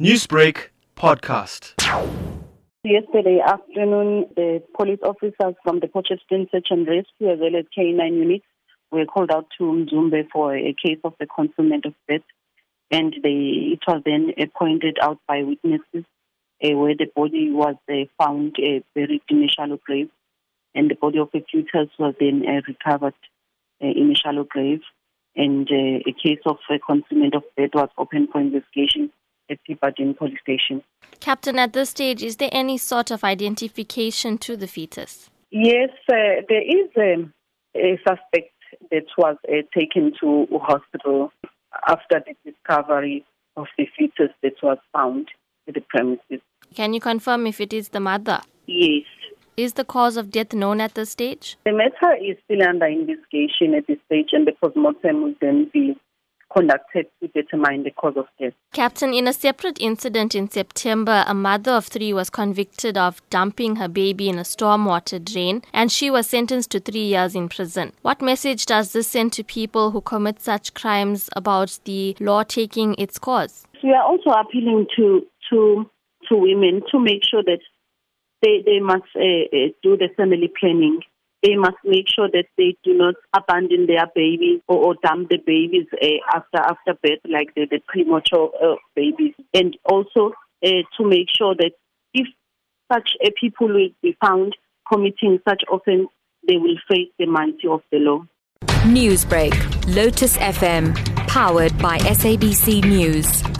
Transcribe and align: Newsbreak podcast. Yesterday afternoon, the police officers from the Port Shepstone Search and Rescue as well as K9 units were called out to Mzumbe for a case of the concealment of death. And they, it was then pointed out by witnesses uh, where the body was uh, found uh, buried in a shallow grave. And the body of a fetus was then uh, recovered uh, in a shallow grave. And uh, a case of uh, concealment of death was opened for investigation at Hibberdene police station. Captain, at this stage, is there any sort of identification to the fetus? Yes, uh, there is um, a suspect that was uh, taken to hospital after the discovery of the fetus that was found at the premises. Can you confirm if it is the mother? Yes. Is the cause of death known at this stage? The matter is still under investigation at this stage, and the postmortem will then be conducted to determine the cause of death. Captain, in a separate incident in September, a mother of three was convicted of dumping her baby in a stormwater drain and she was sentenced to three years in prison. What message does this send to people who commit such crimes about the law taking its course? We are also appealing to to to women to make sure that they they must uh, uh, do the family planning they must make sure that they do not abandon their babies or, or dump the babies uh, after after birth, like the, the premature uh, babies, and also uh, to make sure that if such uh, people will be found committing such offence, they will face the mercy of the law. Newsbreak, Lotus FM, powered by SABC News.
Newsbreak 0.00 0.68
podcast. 0.94 1.74
Yesterday 2.84 3.40
afternoon, 3.44 4.26
the 4.36 4.62
police 4.76 5.00
officers 5.02 5.56
from 5.64 5.80
the 5.80 5.88
Port 5.88 6.06
Shepstone 6.08 6.48
Search 6.52 6.68
and 6.70 6.86
Rescue 6.86 7.32
as 7.32 7.40
well 7.40 7.56
as 7.56 7.64
K9 7.76 8.14
units 8.14 8.44
were 8.92 9.06
called 9.06 9.32
out 9.32 9.46
to 9.58 9.64
Mzumbe 9.64 10.28
for 10.32 10.56
a 10.56 10.72
case 10.72 11.00
of 11.02 11.14
the 11.18 11.26
concealment 11.26 11.84
of 11.84 11.94
death. 12.08 12.20
And 12.92 13.12
they, 13.24 13.74
it 13.74 13.80
was 13.88 14.02
then 14.04 14.32
pointed 14.56 14.98
out 15.02 15.18
by 15.26 15.42
witnesses 15.42 16.04
uh, 16.62 16.76
where 16.76 16.94
the 16.94 17.10
body 17.16 17.50
was 17.50 17.74
uh, 17.90 18.04
found 18.24 18.54
uh, 18.60 18.78
buried 18.94 19.22
in 19.28 19.42
a 19.42 19.48
shallow 19.48 19.80
grave. 19.84 20.10
And 20.76 20.88
the 20.88 20.94
body 20.94 21.18
of 21.18 21.30
a 21.34 21.40
fetus 21.40 21.90
was 21.98 22.14
then 22.20 22.44
uh, 22.46 22.60
recovered 22.68 23.18
uh, 23.82 23.88
in 23.88 24.12
a 24.12 24.14
shallow 24.14 24.44
grave. 24.44 24.82
And 25.34 25.68
uh, 25.68 26.08
a 26.08 26.12
case 26.12 26.42
of 26.46 26.58
uh, 26.70 26.78
concealment 26.86 27.34
of 27.34 27.42
death 27.56 27.70
was 27.74 27.88
opened 27.98 28.28
for 28.30 28.40
investigation 28.40 29.10
at 29.50 29.58
Hibberdene 29.68 30.16
police 30.16 30.38
station. 30.42 30.82
Captain, 31.20 31.58
at 31.58 31.72
this 31.72 31.90
stage, 31.90 32.22
is 32.22 32.36
there 32.36 32.50
any 32.52 32.78
sort 32.78 33.10
of 33.10 33.24
identification 33.24 34.38
to 34.38 34.56
the 34.56 34.66
fetus? 34.66 35.30
Yes, 35.50 35.90
uh, 36.10 36.42
there 36.48 36.62
is 36.62 36.90
um, 36.96 37.32
a 37.74 37.98
suspect 38.06 38.52
that 38.90 39.06
was 39.16 39.36
uh, 39.48 39.62
taken 39.76 40.12
to 40.20 40.46
hospital 40.62 41.32
after 41.86 42.22
the 42.26 42.34
discovery 42.50 43.24
of 43.56 43.66
the 43.76 43.86
fetus 43.96 44.32
that 44.42 44.54
was 44.62 44.78
found 44.92 45.28
at 45.66 45.74
the 45.74 45.80
premises. 45.80 46.40
Can 46.74 46.92
you 46.94 47.00
confirm 47.00 47.46
if 47.46 47.60
it 47.60 47.72
is 47.72 47.90
the 47.90 48.00
mother? 48.00 48.40
Yes. 48.66 49.04
Is 49.56 49.72
the 49.72 49.84
cause 49.84 50.16
of 50.16 50.30
death 50.30 50.52
known 50.52 50.80
at 50.80 50.94
this 50.94 51.10
stage? 51.10 51.56
The 51.64 51.72
matter 51.72 52.14
is 52.14 52.36
still 52.44 52.62
under 52.62 52.86
investigation 52.86 53.74
at 53.74 53.86
this 53.88 53.98
stage, 54.06 54.28
and 54.32 54.46
the 54.46 54.52
postmortem 54.52 55.22
will 55.22 55.34
then 55.40 55.70
be 55.72 55.96
conducted 56.54 57.06
to 57.20 57.28
determine 57.28 57.82
the 57.82 57.90
cause 57.90 58.16
of 58.16 58.26
death. 58.40 58.52
Captain, 58.72 59.12
in 59.12 59.28
a 59.28 59.32
separate 59.32 59.78
incident 59.80 60.34
in 60.34 60.50
September, 60.50 61.24
a 61.26 61.34
mother 61.34 61.72
of 61.72 61.86
three 61.86 62.12
was 62.12 62.30
convicted 62.30 62.96
of 62.96 63.22
dumping 63.30 63.76
her 63.76 63.88
baby 63.88 64.28
in 64.28 64.38
a 64.38 64.42
stormwater 64.42 65.22
drain 65.22 65.62
and 65.72 65.92
she 65.92 66.10
was 66.10 66.26
sentenced 66.26 66.70
to 66.70 66.80
three 66.80 67.04
years 67.04 67.34
in 67.34 67.48
prison. 67.48 67.92
What 68.02 68.22
message 68.22 68.66
does 68.66 68.92
this 68.92 69.08
send 69.08 69.32
to 69.34 69.44
people 69.44 69.90
who 69.90 70.00
commit 70.00 70.40
such 70.40 70.74
crimes 70.74 71.28
about 71.36 71.78
the 71.84 72.16
law 72.20 72.42
taking 72.42 72.94
its 72.94 73.18
course? 73.18 73.66
We 73.82 73.92
are 73.92 74.04
also 74.04 74.30
appealing 74.30 74.86
to 74.96 75.26
to 75.50 75.90
to 76.28 76.36
women 76.36 76.82
to 76.90 76.98
make 76.98 77.22
sure 77.24 77.42
that 77.42 77.60
they 78.42 78.62
they 78.64 78.80
must 78.80 79.04
uh, 79.16 79.20
uh, 79.20 79.68
do 79.82 79.96
the 79.96 80.08
family 80.16 80.50
planning 80.58 81.00
they 81.42 81.54
must 81.54 81.76
make 81.84 82.06
sure 82.08 82.28
that 82.28 82.46
they 82.56 82.76
do 82.84 82.94
not 82.94 83.14
abandon 83.34 83.86
their 83.86 84.06
babies 84.14 84.60
or, 84.66 84.76
or 84.78 84.94
dump 85.02 85.28
the 85.28 85.38
babies 85.38 85.86
uh, 85.92 86.36
after 86.36 86.58
after 86.58 86.94
birth, 87.02 87.20
like 87.24 87.54
the, 87.54 87.66
the 87.70 87.80
premature 87.86 88.50
uh, 88.62 88.76
babies, 88.96 89.34
and 89.54 89.76
also 89.84 90.32
uh, 90.64 90.82
to 90.96 91.04
make 91.04 91.28
sure 91.32 91.54
that 91.54 91.72
if 92.12 92.26
such 92.92 93.10
uh, 93.24 93.30
people 93.38 93.68
will 93.68 93.90
be 94.02 94.16
found 94.20 94.56
committing 94.90 95.38
such 95.48 95.62
offence, 95.72 96.08
they 96.46 96.56
will 96.56 96.76
face 96.88 97.08
the 97.18 97.26
mercy 97.26 97.68
of 97.70 97.82
the 97.92 97.98
law. 97.98 98.24
Newsbreak, 98.84 99.54
Lotus 99.94 100.36
FM, 100.38 100.94
powered 101.28 101.76
by 101.78 101.98
SABC 101.98 102.84
News. 102.84 103.57